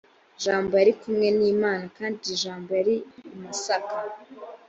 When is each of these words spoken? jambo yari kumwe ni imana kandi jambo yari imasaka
jambo 0.43 0.73
yari 0.79 0.93
kumwe 1.01 1.27
ni 1.37 1.45
imana 1.55 1.85
kandi 1.97 2.27
jambo 2.41 2.69
yari 2.79 2.95
imasaka 3.35 3.93